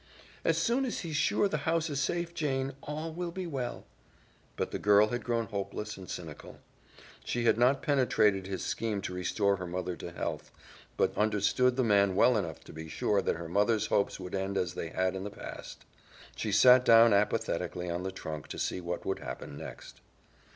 "As 0.43 0.57
soon 0.57 0.83
as 0.85 1.01
he's 1.01 1.15
sure 1.15 1.47
the 1.47 1.59
house 1.69 1.87
is 1.87 1.99
safe, 2.01 2.33
Jane, 2.33 2.73
all 2.81 3.13
will 3.13 3.29
be 3.29 3.45
well." 3.45 3.85
But 4.55 4.71
the 4.71 4.79
girl 4.79 5.09
had 5.09 5.23
grown 5.23 5.45
hopeless 5.45 5.95
and 5.95 6.09
cynical. 6.09 6.57
She 7.23 7.43
had 7.43 7.55
not 7.59 7.83
penetrated 7.83 8.47
his 8.47 8.63
scheme 8.65 9.01
to 9.01 9.13
restore 9.13 9.57
her 9.57 9.67
mother 9.67 9.95
to 9.97 10.11
health, 10.11 10.49
but 10.97 11.15
understood 11.15 11.75
the 11.75 11.83
man 11.83 12.15
well 12.15 12.35
enough 12.35 12.63
to 12.63 12.73
be 12.73 12.89
sure 12.89 13.21
that 13.21 13.35
her 13.35 13.47
mother's 13.47 13.85
hopes 13.85 14.19
would 14.19 14.33
end 14.33 14.57
as 14.57 14.73
they 14.73 14.89
had 14.89 15.15
in 15.15 15.23
the 15.23 15.29
past. 15.29 15.85
She 16.35 16.51
sat 16.51 16.83
down 16.83 17.13
apathetically 17.13 17.87
on 17.91 18.01
the 18.01 18.11
trunk 18.11 18.47
to 18.47 18.57
see 18.57 18.81
what 18.81 19.05
would 19.05 19.19
happen 19.19 19.55
next. 19.55 20.01